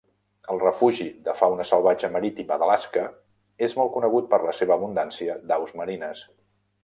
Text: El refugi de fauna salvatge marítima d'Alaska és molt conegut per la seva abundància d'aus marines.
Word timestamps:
El 0.51 0.59
refugi 0.61 1.05
de 1.27 1.33
fauna 1.41 1.65
salvatge 1.71 2.09
marítima 2.15 2.57
d'Alaska 2.63 3.03
és 3.67 3.77
molt 3.81 3.93
conegut 3.99 4.31
per 4.31 4.41
la 4.47 4.57
seva 4.61 4.79
abundància 4.79 5.39
d'aus 5.53 5.77
marines. 5.83 6.27